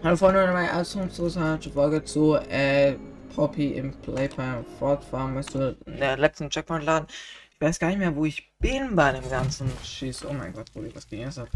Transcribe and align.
Hallo 0.00 0.16
Freunde, 0.16 0.46
meine 0.52 0.68
erste 0.68 1.70
Folge 1.72 2.04
zu 2.04 2.36
äh, 2.36 2.96
Poppy 3.34 3.72
im 3.72 3.90
Playtime 3.90 4.64
fortfahren. 4.78 5.34
Weißt 5.34 5.54
du, 5.56 5.76
in 5.86 5.96
der 5.96 6.16
letzten 6.16 6.48
Checkpoint 6.48 6.84
laden. 6.84 7.08
Ich 7.54 7.60
weiß 7.60 7.80
gar 7.80 7.88
nicht 7.88 7.98
mehr, 7.98 8.14
wo 8.14 8.24
ich 8.24 8.48
bin 8.60 8.94
bei 8.94 9.10
dem 9.10 9.28
ganzen 9.28 9.68
Schieß. 9.82 10.24
Oh 10.26 10.32
mein 10.32 10.52
Gott, 10.52 10.72
Brudi, 10.72 10.94
was 10.94 11.08
ging 11.08 11.22
jetzt 11.22 11.40
ab? 11.40 11.48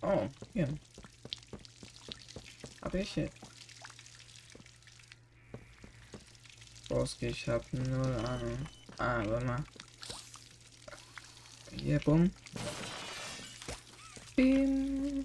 Oh, 0.00 0.28
hier. 0.52 0.68
Hab 2.82 2.94
ich 2.94 3.12
hier. 3.12 3.28
Rausgehe, 6.88 7.30
ich 7.30 7.48
hab 7.48 7.64
null 7.72 8.14
Ahnung. 8.24 8.58
Ah, 8.98 9.22
warte 9.26 9.44
mal. 9.44 9.64
Hier, 11.72 11.98
bumm. 11.98 12.30
Bim. 14.36 15.24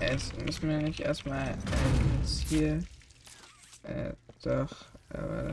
Jetzt 0.00 0.36
müssen 0.44 0.68
wir 0.68 0.78
nicht 0.78 0.98
erstmal 0.98 1.50
äh, 1.50 1.54
jetzt 2.18 2.48
hier. 2.48 2.82
Äh, 3.84 4.12
doch. 4.42 4.86
Äh, 5.12 5.52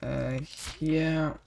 äh, 0.00 0.40
hier. 0.80 1.38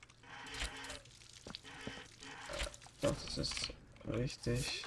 Doch, 3.01 3.15
das 3.25 3.37
ist 3.37 3.73
richtig. 4.07 4.85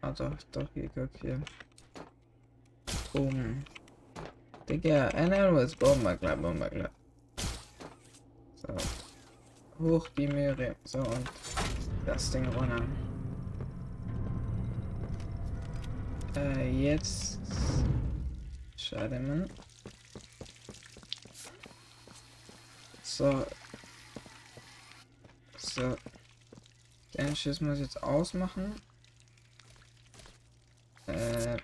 Ah, 0.00 0.12
doch, 0.12 0.34
doch, 0.50 0.66
hier, 0.72 0.88
guck 0.94 1.10
hier. 1.20 1.42
Boom. 3.12 3.64
Digga, 4.68 5.10
muss 5.50 5.74
Bomber 5.74 6.16
klar, 6.16 6.36
Bomber 6.36 6.70
klar. 6.70 6.90
So. 8.54 8.76
Hoch 9.80 10.08
die 10.10 10.28
Möhre. 10.28 10.76
So, 10.84 10.98
und 10.98 11.28
das 12.06 12.30
Ding 12.30 12.46
runter. 12.54 12.84
Äh, 16.36 16.70
jetzt. 16.70 17.40
Schade, 18.76 19.18
Mann. 19.18 19.50
So. 23.02 23.44
So. 25.56 25.96
Den 27.14 27.34
Schiss 27.34 27.60
muss 27.60 27.78
ich 27.78 27.82
jetzt 27.82 28.02
ausmachen. 28.02 28.80
Äh, 31.06 31.56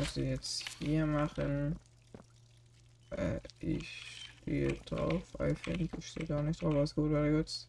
muss 0.00 0.16
ich 0.16 0.28
jetzt 0.28 0.64
hier 0.78 1.06
machen. 1.06 1.78
Äh, 3.10 3.40
ich 3.58 4.32
stehe 4.40 4.72
drauf. 4.86 5.22
Think 5.62 5.90
ich 5.98 6.06
stehe 6.06 6.26
gar 6.26 6.42
nicht 6.42 6.62
drauf. 6.62 6.74
Was 6.74 6.94
gut, 6.94 7.12
weiter 7.12 7.30
geht's. 7.30 7.68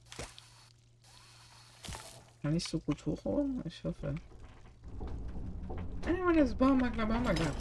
Kann 2.41 2.55
ich 2.55 2.63
so 2.63 2.79
gut 2.79 3.05
hochholen? 3.05 3.61
Ich 3.65 3.83
hoffe. 3.83 4.15
Einmal 6.05 6.35
das 6.35 6.55
Baumagler, 6.55 7.05
Baumagler. 7.05 7.53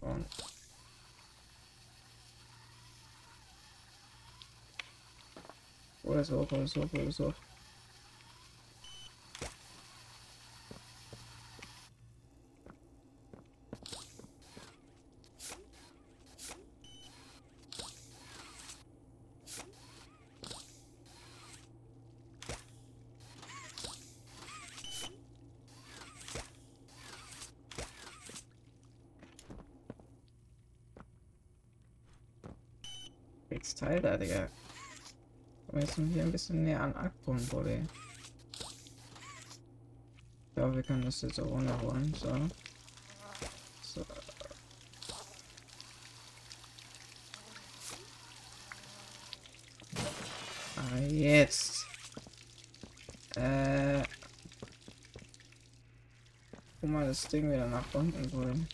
Und 0.00 0.26
Oder 6.02 6.22
so, 6.22 6.38
oder 6.38 6.66
so, 6.68 6.80
oder 6.82 7.10
so. 7.10 7.34
Jetzt 33.56 33.78
Teil 33.78 34.02
da, 34.02 34.18
Digga. 34.18 34.50
Wir 35.70 35.80
müssen 35.80 36.10
hier 36.10 36.24
ein 36.24 36.30
bisschen 36.30 36.62
näher 36.62 36.82
an 36.82 36.94
Akbrunnen, 36.94 37.46
Buddy. 37.46 37.86
Ich 40.48 40.54
glaube, 40.54 40.76
wir 40.76 40.82
können 40.82 41.06
das 41.06 41.22
jetzt 41.22 41.40
auch 41.40 41.46
runterholen. 41.46 42.12
So. 42.12 42.34
So. 43.80 44.06
Ah, 50.76 50.98
jetzt. 51.08 51.86
Äh. 53.36 54.02
Guck 56.82 56.90
mal 56.90 57.06
das 57.06 57.22
Ding 57.22 57.50
wieder 57.50 57.66
nach 57.66 57.86
unten 57.94 58.30
holen. 58.36 58.68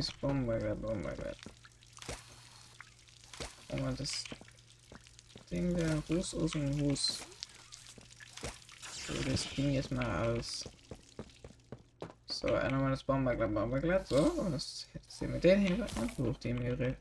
We 0.00 0.04
spawn 0.04 0.46
by 0.46 0.58
that, 0.58 0.78
oh 0.82 0.94
my 0.94 1.14
god. 1.14 1.36
Oh 3.70 3.76
mal 3.82 3.92
das 3.94 4.24
Ding 5.50 5.74
der 5.76 6.02
Ruß 6.08 6.34
aus 6.36 6.52
dem 6.52 6.80
Hus. 6.80 7.20
So, 9.04 9.12
das 9.28 9.46
ging 9.50 9.72
jetzt 9.72 9.92
mal 9.92 10.08
aus. 10.26 10.64
So, 12.26 12.46
einer 12.54 12.78
mal 12.78 12.90
das 12.90 13.04
Bomberglatt, 13.04 13.52
Bomberglatt, 13.52 14.06
so, 14.06 14.22
und 14.40 14.52
das 14.52 14.86
sehen 15.06 15.34
wir 15.34 15.40
den 15.40 15.60
hin 15.60 15.82
und 15.82 16.18
hoch 16.18 16.38
die 16.38 16.54
Meere. 16.54 16.96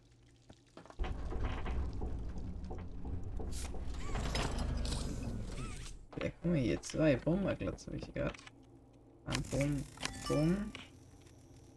Ja, 6.22 6.30
guck 6.42 6.52
mal 6.52 6.58
hier, 6.58 6.82
zwei 6.82 7.16
Bomberglatts 7.16 7.88
habe 7.88 7.96
ich 7.96 8.14
gerade. 8.14 8.36
Bumm, 9.52 9.86
bumm. 10.28 10.72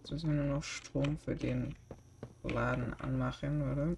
Jetzt 0.03 0.11
müssen 0.11 0.35
wir 0.35 0.43
nur 0.43 0.57
noch 0.57 0.65
Strom 0.65 1.17
für 1.17 1.37
den 1.37 1.77
Laden 2.43 2.93
anmachen, 2.95 3.63
oder? 3.71 3.97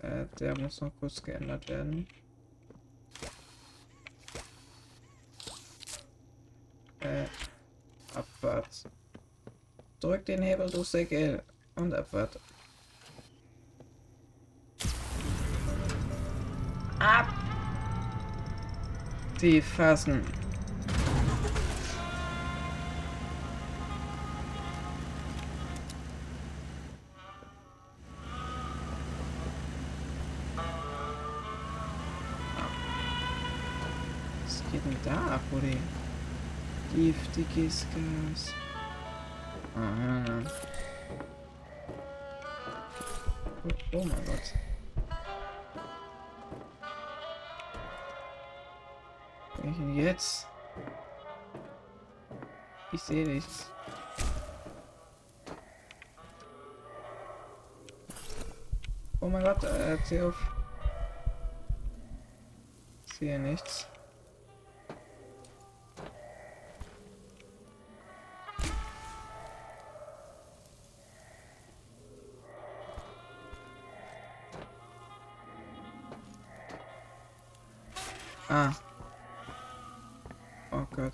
Äh, 0.00 0.26
der 0.40 0.58
muss 0.58 0.80
noch 0.80 0.90
kurz 0.98 1.22
geändert 1.22 1.68
werden. 1.68 2.08
Äh, 6.98 7.26
Abfahrt. 8.14 8.90
Drück 10.00 10.26
den 10.26 10.42
Hebel, 10.42 10.68
du 10.68 10.82
Säcke. 10.82 11.44
Und 11.76 11.94
Abfahrt. 11.94 12.40
Die 19.44 19.60
fassen. 19.60 20.22
Was 34.46 34.62
geht 34.72 34.82
denn 34.82 34.96
da 35.04 35.34
ab, 35.34 35.40
Buddy? 35.50 35.76
Giftiges 36.96 37.86
Gas. 37.92 38.54
Ah, 39.76 40.40
oh, 43.62 43.98
oh 43.98 44.04
mein 44.04 44.24
Gott. 44.24 44.63
Jetzt? 50.14 50.46
Ich 52.92 53.02
sehe 53.02 53.26
nichts. 53.26 53.70
Oh 59.20 59.28
mein 59.28 59.42
Gott, 59.42 59.64
äh, 59.64 59.90
erzähl 59.90 60.26
auf. 60.26 60.36
Ich 63.06 63.14
sehe 63.14 63.38
nichts. 63.38 63.88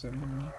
zaten 0.00 0.22
bunu. 0.22 0.52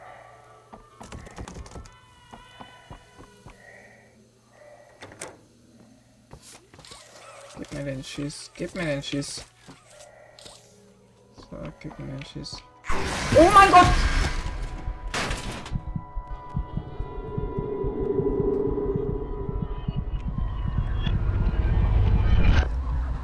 Gib 7.57 7.73
mir 7.73 7.85
den 7.85 7.97
inches! 7.97 8.51
Gib 8.55 8.75
mir 8.75 8.85
den 8.85 9.01
Schiss. 9.03 9.45
So. 11.35 11.57
Oh 13.38 13.49
my 13.51 13.67
god! 13.71 13.88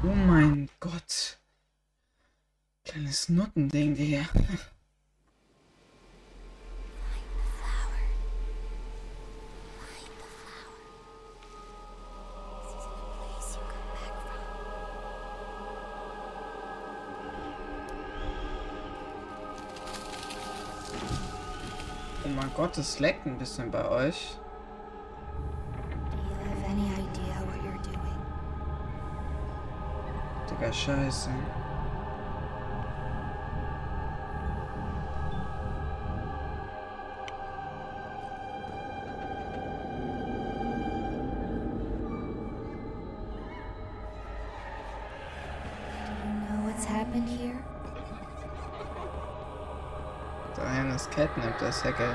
Oh 0.02 0.14
mein 0.14 0.68
Gott. 0.80 1.38
Kleines 2.84 3.28
Nuttending. 3.28 3.87
Gott, 22.58 22.76
es 22.76 22.98
leckt 22.98 23.24
ein 23.24 23.38
bisschen 23.38 23.70
bei 23.70 23.88
euch. 23.88 24.36
Do 26.10 26.16
you 26.18 26.34
have 26.40 26.64
any 26.68 26.88
idea 26.88 27.36
what 27.46 27.62
you're 27.62 27.78
doing? 27.84 28.18
Digga, 30.50 30.72
scheiße. 30.72 31.30
Do 45.70 46.24
you 46.24 46.34
know 46.40 46.66
what's 46.66 46.84
happened 46.84 47.28
here? 47.28 47.62
Da 50.56 50.68
hinten 50.72 50.96
ist 50.96 51.08
Catnap, 51.12 51.56
der 51.60 51.70
Säckel. 51.70 52.12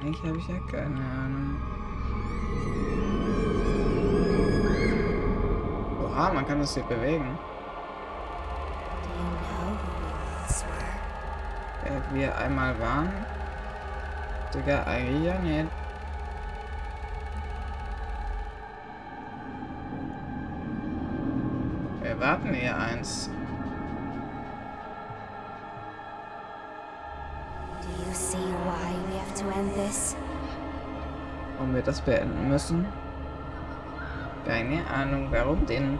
Eigentlich 0.00 0.22
habe 0.24 0.38
ich 0.38 0.48
ja 0.48 0.54
keine 0.70 0.96
Ahnung. 0.96 1.60
Oha, 6.02 6.32
man 6.32 6.46
kann 6.46 6.60
das 6.60 6.74
hier 6.74 6.84
bewegen. 6.84 7.38
Wer 11.82 12.14
wir 12.14 12.38
einmal 12.38 12.78
waren. 12.80 13.12
Digga, 14.54 14.84
eigentlich 14.84 15.24
ja 15.24 15.38
nicht. 15.38 15.68
Wir 22.02 22.20
warten 22.20 22.54
hier 22.54 22.76
eins. 22.76 23.30
Warum 31.68 31.76
wir 31.76 31.84
das 31.84 32.00
beenden 32.00 32.48
müssen? 32.48 32.86
Keine 34.46 34.86
Ahnung, 34.86 35.28
warum 35.30 35.66
denn? 35.66 35.98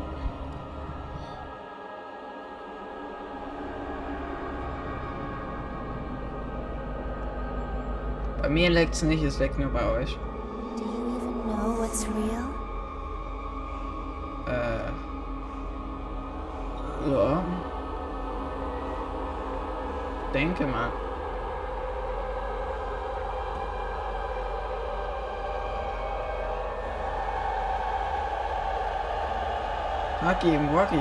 Bei 8.40 8.48
mir 8.48 8.70
leckt's 8.70 9.02
nicht, 9.02 9.22
es 9.22 9.38
leckt 9.38 9.58
nur 9.58 9.68
bei 9.68 9.86
euch. 9.90 10.18
Äh. 14.46 14.90
Ja. 17.10 17.44
Denke 20.32 20.66
mal. 20.66 21.07
Haki 30.20 30.52
im 30.52 30.74
Waki. 30.74 30.96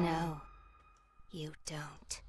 No, 0.00 0.40
you 1.30 1.52
don't. 1.66 2.22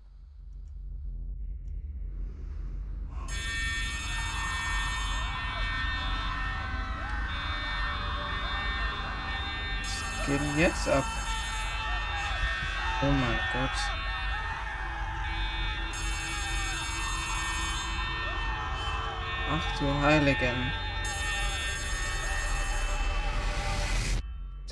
Was 9.80 10.25
geht 10.25 10.42
denn 10.42 10.60
jetzt 10.60 10.89
ab? 10.89 11.06
Oh 13.01 13.06
mein 13.06 13.39
Gott. 13.54 13.71
Ach 19.50 19.80
du 19.80 20.01
Heiligen. 20.01 20.74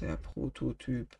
Der 0.02 0.18
Prototyp. 0.18 1.16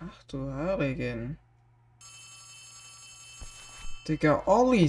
Ach 0.00 0.24
du 0.24 0.52
Heiligen. 0.52 1.38
Digga, 4.08 4.42
Olli 4.46 4.88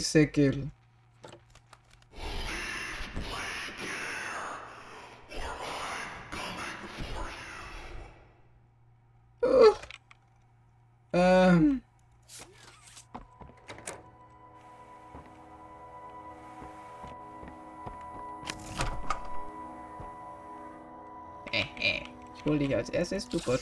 Dich 22.59 22.75
als 22.75 22.89
erstes, 22.89 23.27
du 23.27 23.39
Gott. 23.39 23.61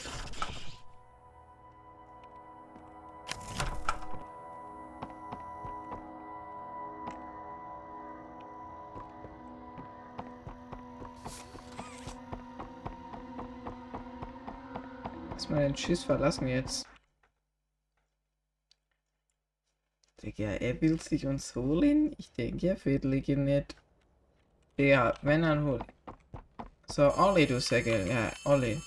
Lass 15.30 15.48
mal 15.48 15.62
den 15.62 15.76
Schiss 15.76 16.04
verlassen 16.04 16.46
jetzt. 16.46 16.86
Digga, 20.22 20.44
er 20.44 20.80
will 20.80 21.00
sich 21.00 21.26
uns 21.26 21.54
holen? 21.56 22.14
Ich 22.18 22.32
denke, 22.32 22.68
er 22.68 22.76
will 22.76 23.44
nicht. 23.44 23.74
Ja, 24.76 25.14
wenn 25.22 25.42
dann 25.42 25.64
hol. 25.64 25.80
So, 26.92 27.10
Olli, 27.16 27.46
du 27.46 27.58
Säckel. 27.58 28.06
Ja, 28.06 28.30
Olli. 28.44 28.78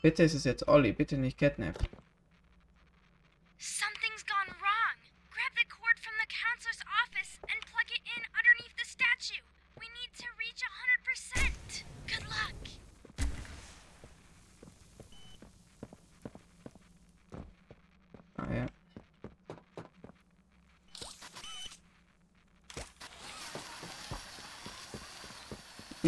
Bitte 0.00 0.22
ist 0.22 0.34
es 0.34 0.44
jetzt 0.44 0.68
Olli, 0.68 0.92
bitte 0.92 1.18
nicht 1.18 1.38
Catnap. 1.38 1.76
Something's 3.58 3.97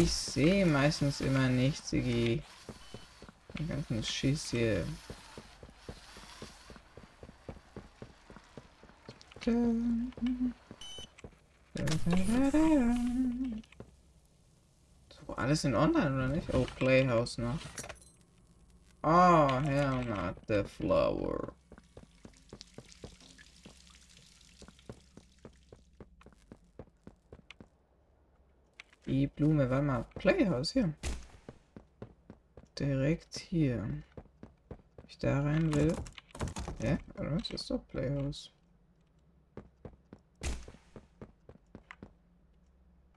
Ich 0.01 0.11
sehe 0.11 0.65
meistens 0.65 1.21
immer 1.21 1.47
nicht, 1.47 1.85
Sigi. 1.85 2.41
Den 3.59 3.67
ganzen 3.67 4.03
Schiss 4.03 4.49
hier. 4.49 4.83
So, 9.45 9.75
alles 15.35 15.63
in 15.65 15.75
online 15.75 16.15
oder 16.15 16.29
nicht? 16.29 16.51
Oh, 16.51 16.65
Playhouse 16.77 17.37
noch. 17.37 17.59
Oh, 19.03 19.61
hell 19.61 20.03
not 20.05 20.35
the 20.47 20.63
flower. 20.63 21.53
Die 29.11 29.27
Blume, 29.27 29.69
warte 29.69 29.85
mal. 29.85 30.05
Playhouse 30.15 30.71
hier. 30.71 30.93
Direkt 32.79 33.39
hier. 33.39 34.03
ich 35.05 35.17
da 35.17 35.41
rein 35.41 35.73
will. 35.75 35.93
Hä? 36.79 36.97
Oder 37.15 37.35
was 37.35 37.49
ist 37.49 37.69
doch 37.69 37.85
Playhouse? 37.89 38.53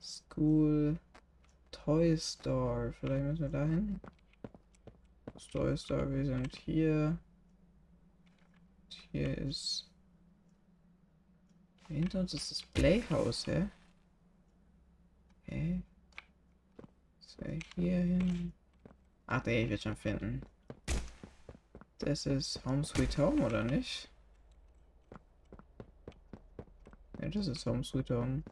School. 0.02 0.98
Toy 1.70 2.18
Store. 2.18 2.92
Vielleicht 2.98 3.24
müssen 3.26 3.42
wir 3.42 3.48
da 3.50 3.64
hin. 3.64 4.00
Toy 5.52 5.76
Store, 5.78 6.12
wir 6.12 6.26
sind 6.26 6.56
hier. 6.56 7.16
Hier 9.12 9.38
ist. 9.38 9.88
Hinter 11.86 12.18
uns 12.18 12.34
ist 12.34 12.50
das 12.50 12.62
Playhouse, 12.62 13.46
hä? 13.46 13.68
Hä? 15.46 15.82
So, 17.20 17.44
hier 17.76 17.98
hin. 17.98 18.52
Ach, 19.26 19.42
der 19.42 19.62
ich 19.62 19.70
will 19.70 19.78
schon 19.78 19.96
finden. 19.96 20.42
Das 21.98 22.26
ist 22.26 22.64
Home 22.64 22.84
Sweet 22.84 23.18
Home, 23.18 23.44
oder 23.44 23.64
nicht? 23.64 24.10
Ja, 27.20 27.28
das 27.28 27.46
ist 27.46 27.64
Home 27.66 27.84
Sweet 27.84 28.10
Home. 28.10 28.42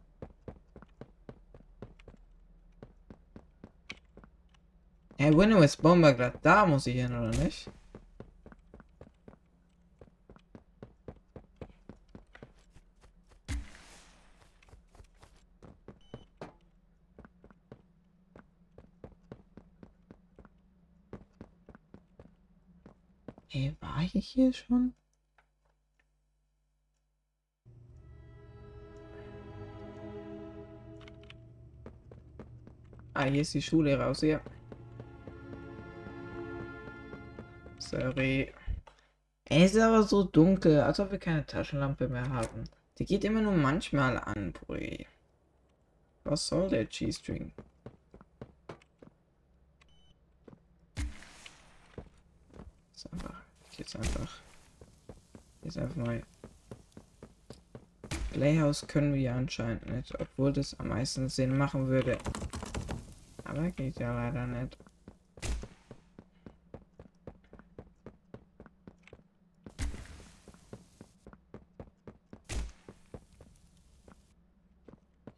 Hey, 5.19 5.37
Window 5.37 5.61
ist 5.61 5.81
Bomberglatt. 5.81 6.39
Da 6.43 6.67
muss 6.67 6.87
ich 6.87 6.97
hin, 6.97 7.15
oder 7.15 7.31
nicht? 7.31 7.71
Hey, 23.55 23.77
war 23.81 24.01
ich 24.15 24.29
hier 24.29 24.51
schon? 24.55 24.95
Ah, 33.13 33.25
hier 33.25 33.43
ist 33.43 33.53
die 33.53 33.61
Schule 33.61 33.99
raus, 34.01 34.23
ja. 34.23 34.41
Sorry. 37.79 38.55
Es 39.45 39.75
ist 39.75 39.83
aber 39.83 40.03
so 40.05 40.25
dunkel, 40.25 40.81
als 40.81 40.99
ob 40.99 41.11
wir 41.13 41.19
keine 41.19 41.45
Taschenlampe 41.45 42.09
mehr 42.09 42.31
haben. 42.31 42.65
Die 42.99 43.05
geht 43.05 43.23
immer 43.23 43.43
nur 43.43 43.53
manchmal 43.53 44.17
an, 44.19 44.53
Brie. 44.53 45.07
Was 46.25 46.47
soll 46.47 46.71
der 46.71 46.87
G-String? 46.87 47.53
Ist 52.95 53.13
einfach. 53.13 53.43
Jetzt 53.79 53.97
einfach. 53.97 54.31
Jetzt 55.75 55.83
einfach 55.83 56.05
mal. 56.05 56.23
Playhouse 58.31 58.87
können 58.87 59.15
wir 59.15 59.35
anscheinend 59.35 59.87
nicht, 59.87 60.15
obwohl 60.21 60.53
das 60.53 60.79
am 60.79 60.89
meisten 60.89 61.31
Sinn 61.31 61.57
machen 61.57 61.87
würde. 61.87 62.19
Aber 63.45 63.71
geht 63.71 63.99
ja 63.99 64.13
leider 64.13 64.47
nicht. 64.47 64.77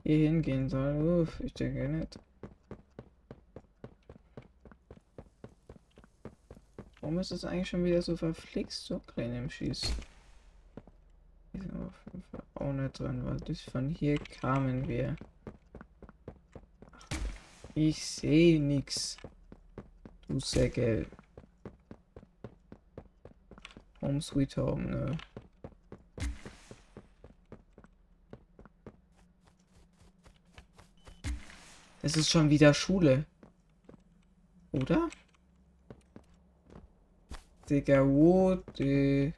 Hier 0.03 0.19
hingehen 0.19 0.69
soll. 0.69 1.21
Uff, 1.23 1.39
ich 1.39 1.55
denke 1.55 1.89
nicht. 1.89 2.19
Warum 7.01 7.21
ist 7.21 7.31
es 7.31 7.45
eigentlich 7.45 7.69
schon 7.69 7.85
wieder 7.85 8.03
so 8.03 8.17
verflixt 8.17 8.87
so 8.87 8.99
klein 8.99 9.37
im 9.37 9.49
Schieß? 9.49 9.93
Hier 11.55 11.63
sind 11.63 11.73
wir 11.79 11.87
auf 11.87 11.95
nicht 12.73 12.99
dran, 12.99 13.25
weil 13.27 13.39
das 13.41 13.61
von 13.61 13.91
hier 13.91 14.19
kamen 14.19 14.89
wir. 14.89 15.17
Ich 17.75 18.05
sehe 18.05 18.61
nix. 18.61 19.17
Du 20.29 20.41
Säcke. 20.41 21.07
Home 24.01 24.21
Sweet 24.21 24.57
Home, 24.57 24.85
ne? 24.85 25.17
Es 32.03 32.17
ist 32.17 32.31
schon 32.31 32.51
wieder 32.51 32.75
Schule. 32.75 33.25
Oder? 34.73 35.09
Digga, 37.71 38.07
wo 38.07 38.57
die... 38.79 39.33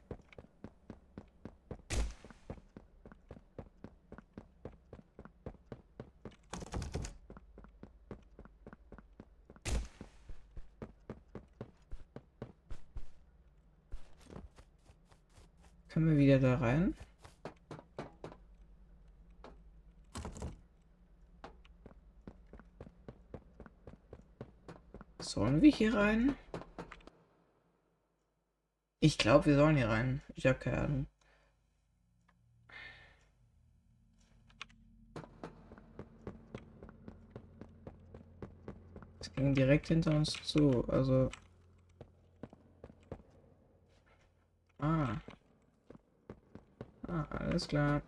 Können 15.88 16.10
wir 16.10 16.18
wieder 16.18 16.38
da 16.38 16.56
rein? 16.56 16.94
Sollen 25.20 25.62
wir 25.62 25.65
hier 25.76 25.94
rein? 25.94 26.36
Ich 29.00 29.18
glaube, 29.18 29.46
wir 29.46 29.56
sollen 29.56 29.76
hier 29.76 29.88
rein. 29.88 30.22
Ich 30.34 30.46
habe 30.46 30.58
keine 30.58 30.78
Ahnung. 30.78 31.06
Es 39.20 39.32
ging 39.34 39.54
direkt 39.54 39.88
hinter 39.88 40.12
uns 40.12 40.32
zu, 40.42 40.84
also. 40.88 41.30
Ah. 44.78 45.16
Ah, 47.06 47.26
alles 47.30 47.68
klar. 47.68 48.02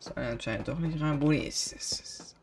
Soll 0.00 0.18
anscheinend 0.18 0.68
doch 0.68 0.78
nicht 0.78 1.00
rein. 1.00 1.18
Boni 1.18 1.38
ist 1.46 1.72
es. 1.72 2.34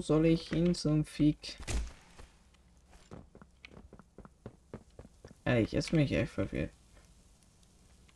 Soll 0.00 0.26
ich 0.26 0.48
hin 0.48 0.74
zum 0.74 1.04
Fick? 1.04 1.56
Ehrlich, 5.44 5.72
jetzt 5.72 5.90
bin 5.90 6.00
ich 6.00 6.12
echt 6.12 6.32
verwirrt. 6.32 6.70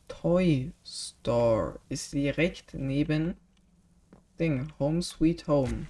Toy 0.08 0.72
Store 0.84 1.78
ist 1.88 2.12
direkt 2.12 2.74
neben 2.74 3.36
Ding, 4.40 4.72
Home 4.78 5.02
Sweet 5.02 5.46
Home. 5.46 5.86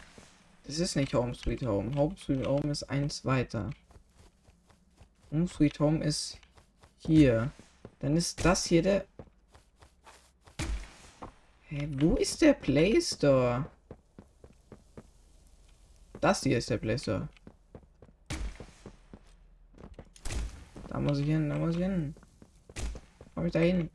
Das 0.65 0.79
ist 0.79 0.97
nicht 0.97 1.15
Home 1.15 1.35
Sweet 1.35 1.63
Home. 1.63 1.95
Home 1.95 2.17
Sweet 2.17 2.47
Home 2.47 2.71
ist 2.71 2.83
eins 2.85 3.25
weiter. 3.25 3.71
Home 5.31 5.47
Sweet 5.47 5.81
Home 5.81 6.05
ist 6.05 6.39
hier. 6.99 7.53
Dann 8.01 8.17
ist 8.17 8.45
das 8.45 8.67
hier 8.67 8.83
der... 8.83 9.07
Hä, 11.69 11.89
wo 11.99 12.17
ist 12.17 12.43
der 12.43 12.55
Play 12.55 13.01
Store? 13.01 13.71
Das 16.21 16.43
hier 16.43 16.59
ist 16.59 16.69
der 16.69 16.99
Store. 16.99 17.29
Da 20.89 20.99
muss 20.99 21.19
ich 21.19 21.27
hin, 21.27 21.49
da 21.49 21.57
muss 21.57 21.77
ich 21.77 21.83
hin. 21.83 22.15
Komm 23.35 23.47
ich 23.47 23.53
da 23.53 23.61
hin? 23.61 23.89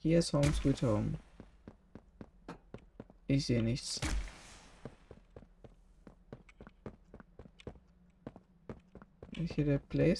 Hier 0.00 0.20
ist 0.20 0.32
Home 0.32 0.52
Sweet 0.52 0.82
Home. 0.82 1.12
Ich 3.26 3.46
sehe 3.46 3.62
nichts. 3.62 4.00
Ist 9.32 9.54
hier 9.54 9.64
der 9.64 9.78
Play 9.78 10.14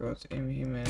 Gott 0.00 0.24
im 0.30 0.48
Himmel. 0.48 0.84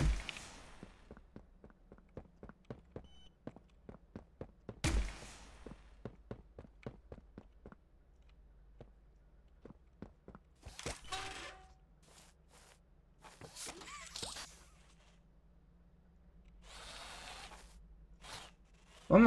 Oh 19.09 19.19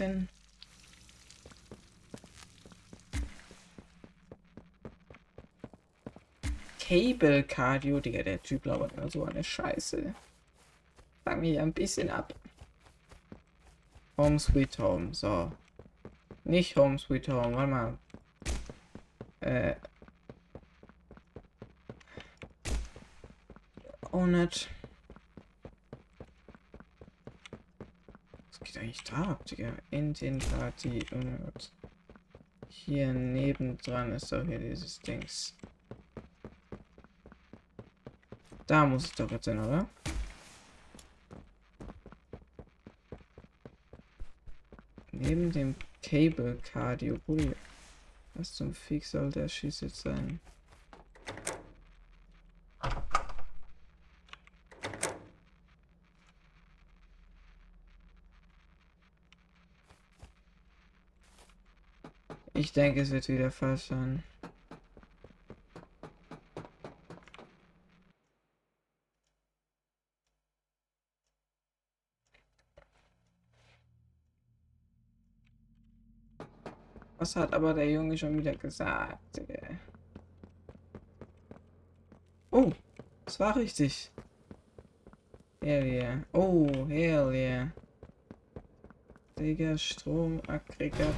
hin? 0.00 0.28
Cable 6.90 7.44
Cardio, 7.44 8.00
Digga, 8.00 8.24
der 8.24 8.42
Typ 8.42 8.64
labert 8.66 8.94
immer 8.94 9.08
so 9.08 9.24
eine 9.24 9.44
Scheiße. 9.44 10.12
Fang 11.24 11.40
mich 11.40 11.60
ein 11.60 11.72
bisschen 11.72 12.10
ab. 12.10 12.34
Home 14.16 14.40
Sweet 14.40 14.78
Home, 14.80 15.14
so. 15.14 15.52
Nicht 16.42 16.74
Home 16.76 16.98
Sweet 16.98 17.28
Home, 17.28 17.56
warte 17.56 17.70
mal. 17.70 17.98
Äh. 19.40 19.76
Oh, 24.10 24.26
nicht. 24.26 24.68
Was 28.50 28.60
geht 28.60 28.69
eigentlich 28.80 29.04
da 29.04 29.38
Digga? 29.48 29.72
In 29.90 30.14
den 30.14 30.38
Party. 30.38 31.04
und 31.12 31.72
Hier 32.68 33.12
nebendran 33.12 34.12
ist 34.12 34.32
doch 34.32 34.44
hier 34.44 34.58
dieses 34.58 34.98
Dings. 35.00 35.56
Da 38.66 38.86
muss 38.86 39.04
es 39.04 39.12
doch 39.12 39.30
jetzt 39.30 39.44
sein, 39.44 39.58
oder? 39.58 39.88
Neben 45.12 45.52
dem 45.52 45.74
Cable 46.02 46.56
Cardio. 46.62 47.18
Was 48.34 48.54
zum 48.54 48.72
Fick 48.72 49.04
soll 49.04 49.30
der 49.30 49.48
Schieß 49.48 49.80
jetzt 49.80 50.00
sein? 50.00 50.40
Ich 62.60 62.74
denke, 62.74 63.00
es 63.00 63.10
wird 63.10 63.26
wieder 63.28 63.50
falsch 63.50 63.84
sein. 63.84 64.22
Was 77.16 77.34
hat 77.34 77.54
aber 77.54 77.72
der 77.72 77.90
Junge 77.90 78.18
schon 78.18 78.36
wieder 78.36 78.54
gesagt? 78.54 79.40
Oh, 82.50 82.72
das 83.24 83.40
war 83.40 83.56
richtig. 83.56 84.10
Hell 85.62 85.86
yeah. 85.86 86.24
Oh, 86.34 86.68
hell 86.88 87.32
yeah. 87.32 87.72
Digga, 89.38 89.78
Stromaggregat. 89.78 91.14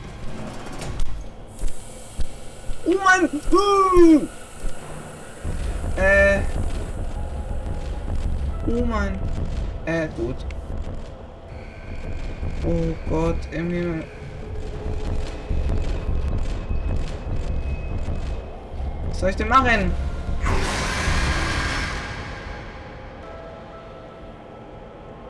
Oh 2.84 2.94
Mann! 3.04 3.30
Uh! 3.52 4.26
Äh. 6.00 6.40
Oh 8.66 8.84
Mann. 8.84 9.18
Äh, 9.86 10.08
gut. 10.16 10.36
Oh 12.66 12.94
Gott, 13.08 13.36
im. 13.52 14.04
Was 19.08 19.20
soll 19.20 19.30
ich 19.30 19.36
denn 19.36 19.48
machen? 19.48 19.92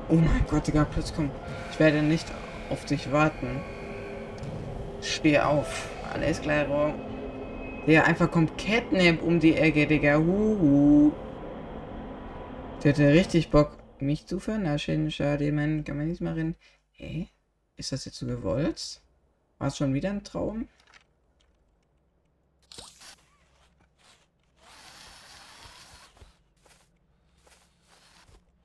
Oh 0.08 0.14
mein 0.14 0.44
Gott, 0.50 0.66
Digga, 0.66 0.84
plötzlich 0.84 1.16
kommt. 1.16 1.32
Ich 1.70 1.80
werde 1.80 2.02
nicht 2.02 2.26
auf 2.70 2.84
dich 2.84 3.10
warten. 3.12 3.60
Steh 5.00 5.38
auf. 5.38 5.88
Alles 6.12 6.40
klar, 6.40 6.66
Ro. 6.66 6.94
Der 7.86 8.06
einfach 8.06 8.30
kommt 8.30 8.56
Catnap 8.58 9.22
um 9.22 9.40
die 9.40 9.56
Ecke, 9.56 9.86
Digga. 9.88 10.16
Huhu. 10.16 11.12
Der 12.82 12.92
hatte 12.92 13.12
richtig 13.12 13.50
Bock, 13.50 13.76
mich 14.00 14.26
zu 14.26 14.38
vernaschen. 14.38 15.10
Schade, 15.10 15.50
man, 15.50 15.82
kann 15.82 15.96
man 15.96 16.08
nicht 16.08 16.20
machen. 16.20 16.54
Hä? 16.92 17.28
Ist 17.76 17.90
das 17.90 18.04
jetzt 18.04 18.18
so 18.18 18.26
gewollt? 18.26 19.00
War 19.58 19.68
es 19.68 19.76
schon 19.76 19.94
wieder 19.94 20.10
ein 20.10 20.22
Traum? 20.22 20.68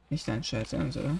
Nicht 0.09 0.29
ein 0.29 0.43
Scheiß 0.43 0.73
ernst, 0.73 0.97
oder? 0.97 1.17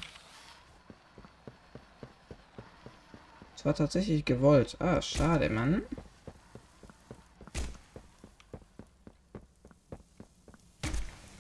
Es 3.56 3.66
war 3.66 3.74
tatsächlich 3.74 4.24
gewollt. 4.24 4.78
Ah, 4.80 5.02
schade, 5.02 5.50
Mann. 5.50 5.82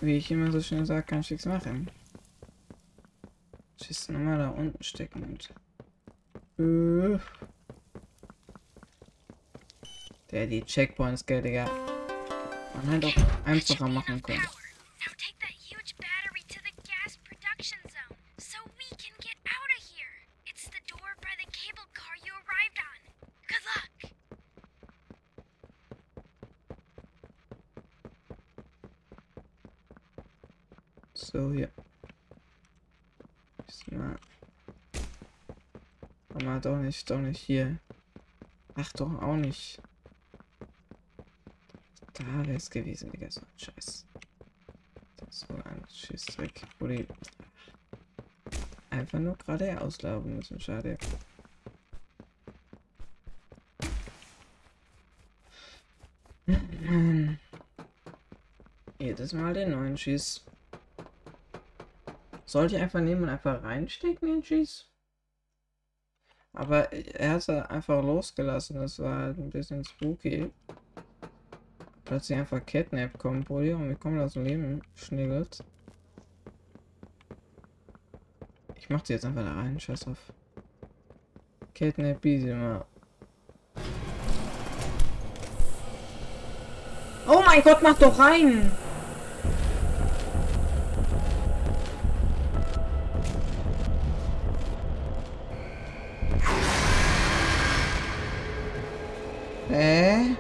Wie 0.08 0.16
ich 0.16 0.32
immer 0.32 0.50
so 0.54 0.62
schön 0.62 0.86
sage, 0.86 1.04
kann 1.04 1.20
ich 1.20 1.32
nichts 1.32 1.46
machen. 1.46 1.92
Schießt 3.84 4.10
nochmal 4.12 4.38
da 4.38 4.50
unten 4.52 4.82
stecken 4.82 5.22
und. 5.22 5.50
Äh. 6.58 7.20
Der 10.32 10.48
die 10.48 10.62
Checkpoints, 10.62 11.26
gell, 11.26 11.42
Digga. 11.42 11.70
Man 12.76 12.94
hätte 12.94 13.08
auch 13.08 13.46
einfacher 13.46 13.90
machen 13.90 14.22
können. 14.22 14.48
Nicht, 36.88 37.10
doch 37.10 37.20
nicht 37.20 37.42
hier. 37.42 37.78
Ach, 38.76 38.92
doch 38.94 39.22
auch 39.22 39.36
nicht. 39.36 39.82
Da 42.14 42.24
wäre 42.46 42.56
es 42.56 42.70
gewesen, 42.70 43.12
Digga, 43.12 43.30
so 43.30 43.42
ein 43.42 43.60
Scheiß. 43.60 44.06
Das 45.18 45.40
so 45.42 45.54
ein 45.54 45.84
Schissdreck. 45.90 46.62
Wo 46.80 46.88
die 46.88 47.06
einfach 48.90 49.20
nur 49.20 49.38
geradeaus 49.38 50.02
laufen 50.02 50.38
müssen, 50.38 50.60
schade. 50.62 50.98
Jedes 58.98 59.34
Mal 59.34 59.54
den 59.54 59.72
neuen 59.72 59.98
Schieß. 59.98 60.46
Sollte 62.46 62.78
ich 62.78 62.82
einfach 62.82 63.02
nehmen 63.02 63.24
und 63.24 63.30
einfach 63.30 63.62
reinstecken, 63.62 64.30
den 64.30 64.44
Schieß? 64.44 64.88
Aber 66.58 66.92
er 66.92 67.34
hat 67.34 67.38
es 67.38 67.50
einfach 67.50 68.04
losgelassen. 68.04 68.78
Das 68.78 68.98
war 68.98 69.20
halt 69.20 69.38
ein 69.38 69.52
bisschen 69.52 69.84
spooky. 69.86 70.52
Plötzlich 72.04 72.40
einfach 72.40 72.66
Catnap 72.66 73.16
kommt, 73.20 73.46
Bruder, 73.46 73.76
und 73.76 73.90
wir 73.90 73.96
kommen 73.96 74.20
aus 74.20 74.34
dem 74.34 74.44
Leben 74.44 74.82
schniggelt. 74.96 75.64
Ich 78.74 78.90
mach 78.90 79.02
die 79.02 79.14
jetzt 79.14 79.26
einfach 79.26 79.44
da 79.44 79.54
rein, 79.54 79.80
scheiß 79.80 80.00
drauf. 80.00 80.34
Catnap 81.76 82.26
easy 82.26 82.52
mal. 82.52 82.86
Oh 87.28 87.44
mein 87.46 87.62
Gott, 87.62 87.84
mach 87.84 88.00
doch 88.00 88.18
rein! 88.18 88.72
Hä? 99.70 100.36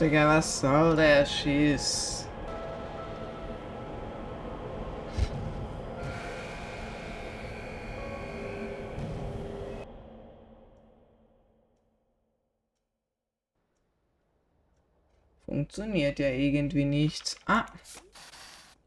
Digga, 0.00 0.26
was 0.26 0.60
soll 0.60 0.96
der 0.96 1.24
Schieß? 1.24 2.26
Funktioniert 15.46 16.18
ja 16.18 16.30
irgendwie 16.30 16.84
nichts. 16.84 17.36
Ah! 17.46 17.66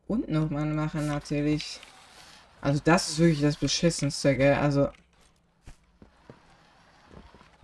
Und 0.08 0.30
nochmal 0.30 0.66
machen 0.66 1.08
natürlich. 1.08 1.80
Also 2.60 2.82
das 2.84 3.10
ist 3.10 3.20
wirklich 3.20 3.42
das 3.42 3.56
Beschissenste, 3.56 4.36
gell? 4.36 4.56
Also 4.56 4.90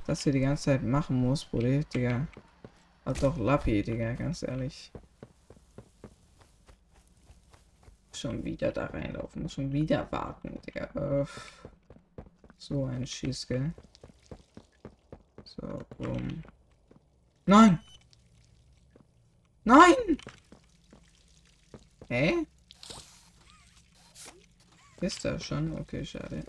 das 0.10 0.24
hier 0.24 0.34
die 0.34 0.40
ganze 0.40 0.64
Zeit 0.64 0.82
machen 0.82 1.18
muss, 1.18 1.46
Bruder, 1.46 1.84
Digga. 1.84 2.26
Hat 3.06 3.22
doch 3.22 3.38
Lappi, 3.38 3.84
Digga, 3.84 4.14
ganz 4.14 4.42
ehrlich. 4.42 4.92
Schon 8.12 8.44
wieder 8.44 8.72
da 8.72 8.88
reinlaufen, 8.88 9.44
muss 9.44 9.54
schon 9.54 9.72
wieder 9.72 10.12
warten, 10.12 10.60
Digga. 10.66 11.22
Uff. 11.22 11.68
So 12.58 12.86
ein 12.86 13.06
Schiss, 13.06 13.46
gell? 13.48 13.72
So, 15.44 15.80
boom. 16.00 16.42
Nein! 17.46 17.80
Nein! 19.64 20.18
Hä? 22.08 22.48
Ist 25.02 25.24
das 25.24 25.46
schon? 25.46 25.78
Okay, 25.78 26.04
schade. 26.04 26.44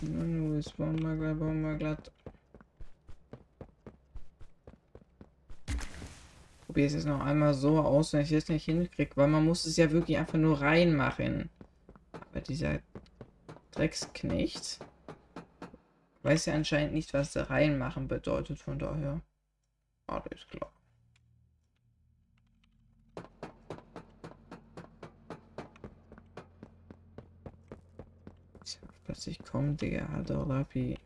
Nun, 0.00 0.52
wo 0.52 0.58
ist 0.58 0.76
Bomberglatt, 0.76 1.38
Bomberglatt? 1.38 2.12
Probier 6.66 6.86
es 6.86 6.92
jetzt 6.92 7.06
noch 7.06 7.20
einmal 7.20 7.54
so 7.54 7.80
aus, 7.80 8.12
wenn 8.12 8.20
ich 8.20 8.30
es 8.30 8.48
nicht 8.48 8.66
hinkriege, 8.66 9.16
weil 9.16 9.26
man 9.26 9.44
muss 9.44 9.64
es 9.64 9.76
ja 9.76 9.90
wirklich 9.90 10.16
einfach 10.16 10.38
nur 10.38 10.60
reinmachen. 10.60 11.50
Aber 12.12 12.40
dieser 12.40 12.78
Drecksknecht 13.72 14.78
weiß 16.22 16.46
ja 16.46 16.54
anscheinend 16.54 16.94
nicht, 16.94 17.12
was 17.12 17.36
reinmachen 17.50 18.06
bedeutet, 18.06 18.58
von 18.58 18.78
daher. 18.78 19.20
Alles 20.06 20.46
klar. 20.46 20.70
Plötzlich 29.28 29.46
kommt, 29.46 29.82
Digga, 29.82 30.08
alter 30.16 30.46
Lappi. 30.46 30.96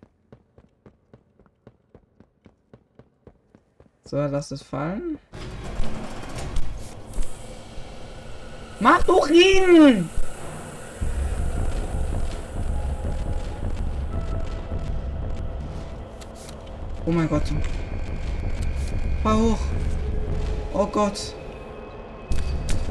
So, 4.04 4.16
lass 4.16 4.52
es 4.52 4.62
fallen. 4.62 5.18
Mach 8.78 9.02
doch 9.02 9.28
ihn! 9.28 10.08
Oh 17.04 17.10
mein 17.10 17.28
Gott. 17.28 17.42
Fahr 19.24 19.36
hoch. 19.36 19.58
Oh 20.74 20.86
Gott. 20.86 21.34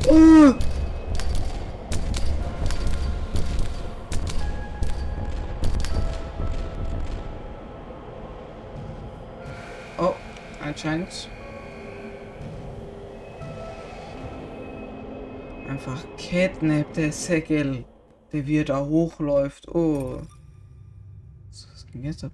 Oh, 0.09 0.53
anscheinend. 10.71 11.29
Einfach 15.67 16.03
Catnap, 16.17 16.93
der 16.93 17.11
Säckel, 17.11 17.85
der 18.31 18.47
wie 18.47 18.63
da 18.63 18.83
hochläuft. 18.83 19.67
Oh. 19.69 20.21
Was 21.49 21.87
ging 21.91 22.05
jetzt 22.05 22.23
ab? 22.23 22.31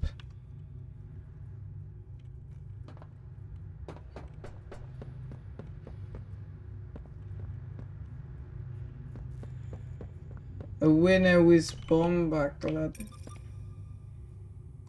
A 10.80 10.86
winner 10.86 11.44
with 11.44 11.76
Bomberglatt. 11.88 12.98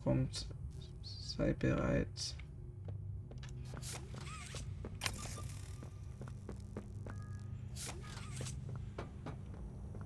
Kommt. 0.05 0.47
Sei 1.03 1.55
bereit. 1.55 2.37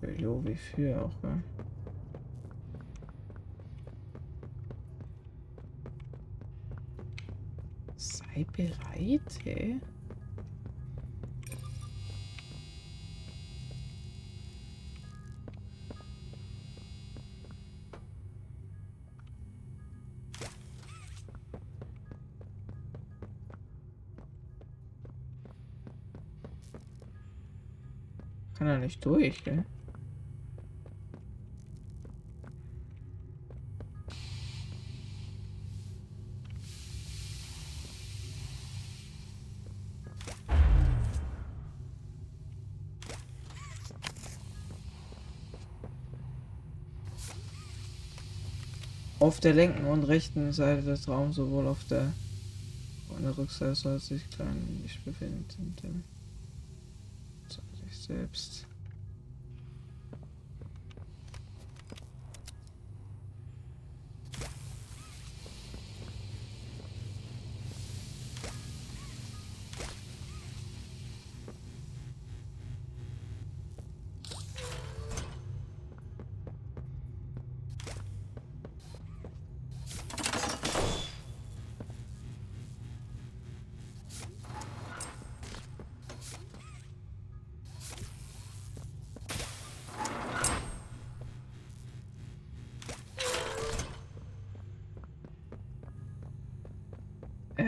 Jo, 0.02 0.42
wie 0.44 0.56
viel 0.56 0.94
auch, 0.94 1.22
ne? 1.22 1.42
Sei 7.96 8.44
bereit, 8.56 9.38
hä? 9.44 9.80
Kann 28.54 28.66
er 28.66 28.78
nicht 28.78 29.04
durch, 29.04 29.42
gell? 29.44 29.64
Auf 49.32 49.40
der 49.40 49.54
linken 49.54 49.86
und 49.86 50.04
rechten 50.04 50.52
Seite 50.52 50.82
des 50.82 51.08
Raums, 51.08 51.36
sowohl 51.36 51.66
auf 51.66 51.82
der 51.88 52.12
und 53.08 53.22
der 53.22 53.38
Rückseite 53.38 53.74
soll 53.74 53.98
sich 53.98 54.28
klein 54.28 54.82
nicht 54.82 55.02
befinden. 55.06 55.74
Denn 55.82 56.04
sich 57.82 57.98
selbst. 57.98 58.66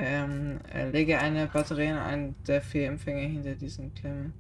Ähm, 0.07 0.61
äh, 0.71 0.91
lege 0.91 1.19
eine 1.19 1.47
Batterie 1.47 1.89
an 1.89 1.99
einen 1.99 2.35
der 2.47 2.61
vier 2.61 2.89
Empfänger 2.89 3.27
hinter 3.27 3.55
diesen 3.55 3.95
Klemmen. 3.95 4.35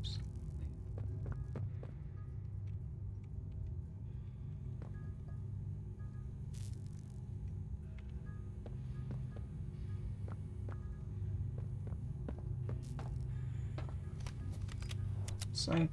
Ups. 0.00 0.18
Sank 15.52 15.90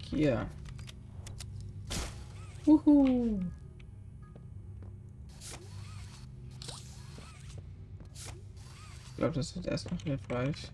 glaube, 9.26 9.40
das 9.40 9.56
wird 9.56 9.66
erst 9.66 9.92
noch 9.92 10.02
hilfreich. 10.02 10.72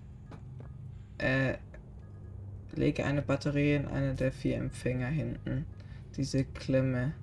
Äh, 1.19 1.55
lege 2.73 3.05
eine 3.05 3.21
Batterie 3.21 3.75
in 3.75 3.87
eine 3.87 4.13
der 4.13 4.33
vier 4.33 4.57
Empfänger 4.57 5.07
hinten. 5.07 5.65
Diese 6.17 6.43
Klemme. 6.43 7.13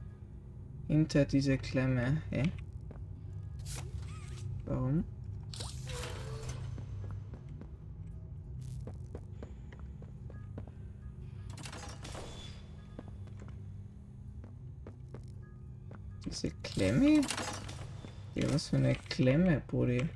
Hinter 0.86 1.26
diese 1.26 1.58
Klemme. 1.58 2.22
Hä? 2.30 2.44
Warum? 4.64 5.04
Diese 16.24 16.50
Klemme? 16.62 17.20
Ja, 18.34 18.54
was 18.54 18.68
für 18.68 18.76
eine 18.76 18.94
Klemme, 18.94 19.60
Brudi. 19.66 20.08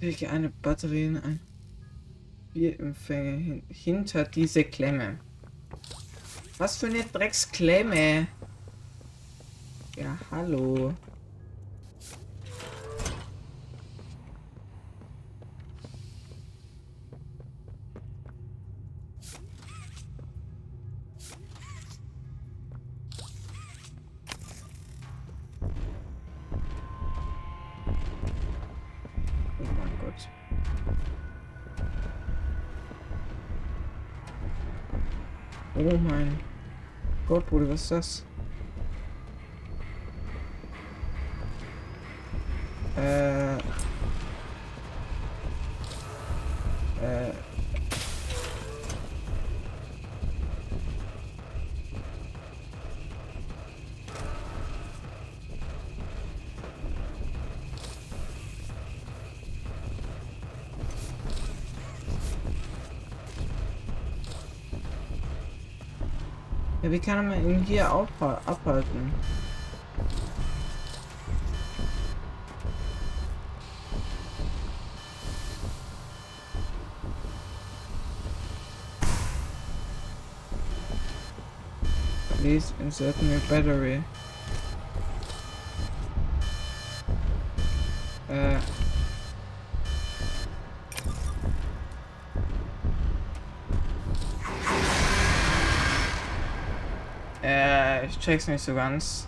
Lege 0.00 0.30
eine 0.30 0.48
Batterie 0.48 1.04
in 1.04 1.16
ein 1.18 1.40
Bierempfänger 2.54 3.36
hin 3.38 3.62
hinter 3.68 4.24
diese 4.24 4.64
Klemme. 4.64 5.18
Was 6.56 6.78
für 6.78 6.86
eine 6.86 7.04
Drecksklemme? 7.04 8.26
Ja, 9.96 10.18
hallo. 10.30 10.94
Oh 35.82 35.96
mein 35.96 36.38
Gott, 37.26 37.46
Bruder, 37.46 37.70
was 37.70 38.22
Wie 66.90 66.98
kann 66.98 67.28
man 67.28 67.48
ihn 67.48 67.62
hier 67.62 67.88
abhalten? 67.88 69.12
Please 82.40 82.74
insert 82.80 83.22
new 83.22 83.38
battery. 83.48 84.02
Äh. 88.28 88.56
Äh, 97.42 98.06
ich 98.06 98.19
check's 98.30 98.46
nicht 98.46 98.62
so 98.62 98.74
ganz. 98.74 99.26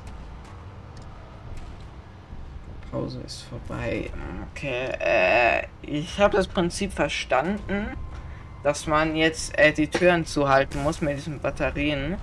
Pause 2.93 3.21
ist 3.27 3.43
vorbei. 3.43 4.11
Okay, 4.51 4.93
äh, 5.01 5.67
ich 5.83 6.21
habe 6.21 6.37
das 6.37 6.47
Prinzip 6.47 6.93
verstanden, 6.93 7.97
dass 8.63 8.87
man 8.87 9.17
jetzt 9.17 9.59
äh, 9.59 9.73
die 9.73 9.89
Türen 9.89 10.25
zuhalten 10.25 10.85
muss 10.85 11.01
mit 11.01 11.17
diesen 11.17 11.41
Batterien. 11.41 12.17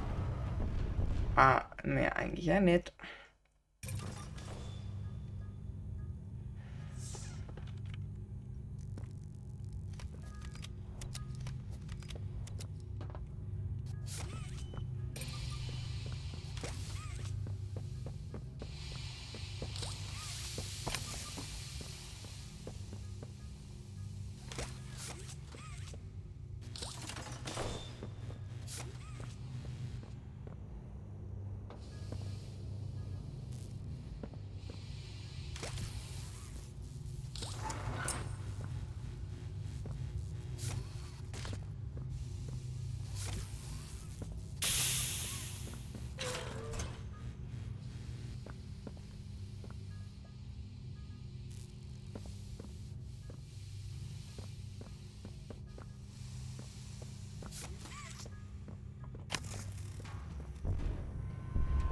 Ah, 1.36 1.64
mehr 1.84 2.16
eigentlich 2.16 2.46
ja 2.46 2.62
nicht. 2.62 2.94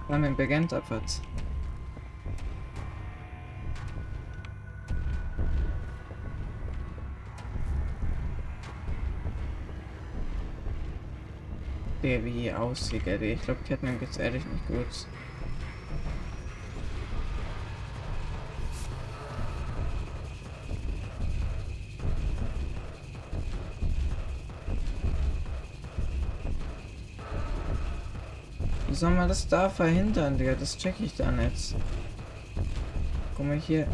Laat 0.08 0.20
me 0.20 0.32
bekend 0.32 0.72
op 0.72 0.90
het. 0.90 1.22
Der 12.02 12.24
wie 12.24 12.54
aussieht, 12.54 13.08
Eddie. 13.08 13.34
Ich 13.34 13.42
glaube, 13.42 13.60
Catman 13.68 14.00
geht's 14.00 14.18
ehrlich 14.18 14.44
nicht 14.46 14.68
gut. 14.68 15.08
Soll 28.98 29.12
man 29.12 29.28
das 29.28 29.48
da 29.48 29.70
verhindern, 29.70 30.38
Digga? 30.38 30.56
Das 30.56 30.78
check 30.78 30.96
ich 31.00 31.16
da 31.16 31.32
nicht. 31.32 31.76
Guck 33.36 33.46
mal 33.46 33.58
hier. 33.58 33.88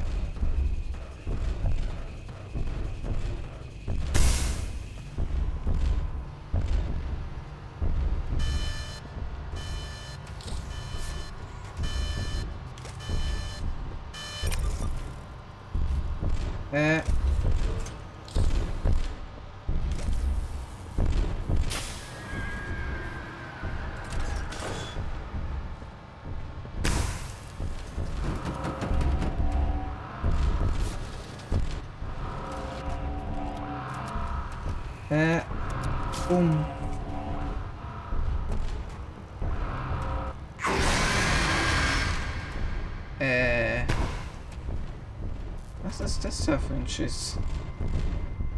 Was 45.83 45.99
ist 45.99 46.23
das 46.23 46.45
da 46.45 46.57
für 46.57 46.73
ein 46.73 46.87
Schiss? 46.87 47.37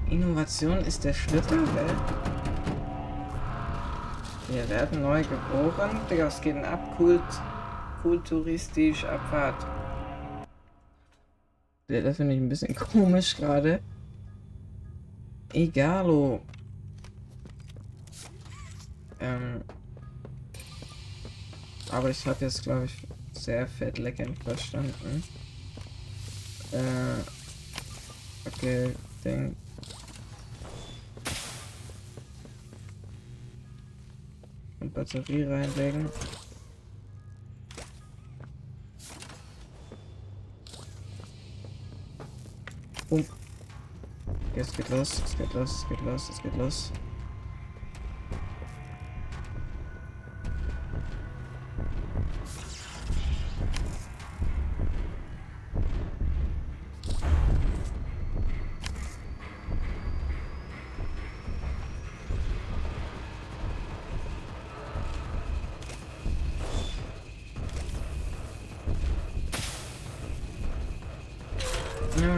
Innovation 0.09 0.77
ist 0.79 1.03
der 1.03 1.13
Schlüssel, 1.13 1.61
Welt. 1.75 2.15
Wir 4.47 4.69
werden 4.69 5.01
neu 5.01 5.23
geboren. 5.23 5.99
Digga, 6.09 6.27
was 6.27 6.39
geht 6.39 6.55
denn 6.55 6.65
ab? 6.65 6.95
Kult, 6.97 7.23
kulturistisch, 8.03 9.03
Abfahrt. 9.05 9.65
Das 11.87 12.17
finde 12.17 12.35
ich 12.35 12.41
ein 12.41 12.49
bisschen 12.49 12.75
komisch 12.93 13.35
gerade. 13.37 13.81
Egalo. 15.51 16.41
Ähm. 19.19 19.61
Aber 21.91 22.09
ich 22.11 22.25
habe 22.27 22.45
jetzt, 22.45 22.63
glaube 22.63 22.85
ich, 22.85 23.07
sehr 23.33 23.67
fett 23.67 23.97
lecker 23.97 24.25
verstanden. 24.43 25.23
Äh. 26.71 27.21
Okay, 28.47 28.91
Ding. 29.23 29.55
Und 34.79 34.93
Batterie 34.93 35.43
reinlegen. 35.43 36.09
Boom. 43.09 43.25
Jetzt 44.55 44.77
geht 44.77 44.89
los, 44.89 45.21
es 45.23 45.37
geht 45.37 45.53
los, 45.53 45.71
es 45.71 45.89
geht 45.89 46.01
los, 46.01 46.29
es 46.29 46.41
geht 46.41 46.55
los. 46.57 46.91
Ja, 46.91 47.04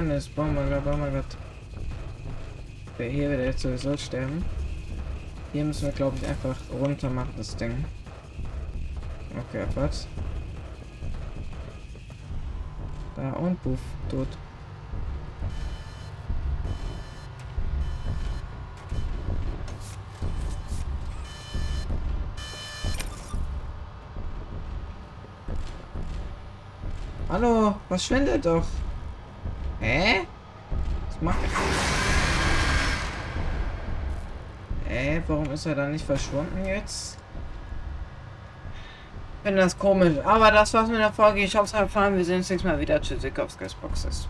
und 0.07 0.13
jetzt 0.13 0.33
bauen 0.35 0.55
wir 0.55 0.63
gerade, 0.65 0.81
bauen 0.81 1.01
wir 1.01 1.11
gerade. 1.11 1.27
Okay, 2.93 3.11
hier 3.11 3.29
wird 3.29 3.41
jetzt 3.41 3.61
sowieso 3.61 3.97
sterben. 3.97 4.43
Hier 5.51 5.65
müssen 5.65 5.87
wir, 5.87 5.91
glaube 5.91 6.15
ich, 6.17 6.27
einfach 6.27 6.55
runter 6.71 7.09
machen, 7.09 7.33
das 7.35 7.55
Ding. 7.57 7.83
Okay, 9.49 9.65
was? 9.75 10.07
Da 13.17 13.31
und 13.33 13.61
Puff, 13.61 13.79
tot. 14.09 14.27
Hallo, 27.29 27.75
was 27.89 28.05
schwindet 28.05 28.45
doch? 28.45 28.63
Ist 35.57 35.65
er 35.65 35.75
da 35.75 35.87
nicht 35.87 36.05
verschwunden 36.05 36.65
jetzt? 36.65 37.17
Ich 39.39 39.49
finde 39.49 39.61
das 39.61 39.77
komisch. 39.77 40.17
Aber 40.23 40.51
das 40.51 40.73
war's 40.73 40.89
mit 40.89 40.99
der 40.99 41.11
Folge. 41.11 41.41
Ich 41.41 41.55
hoffe, 41.55 41.65
es 41.65 41.73
hat 41.73 41.83
gefallen. 41.83 42.15
Wir 42.15 42.25
sehen 42.25 42.37
uns 42.37 42.49
nächstes 42.49 42.69
Mal 42.69 42.79
wieder. 42.79 43.01
Tschüssi, 43.01 43.31
auf 43.37 43.57
Boxes. 43.57 44.25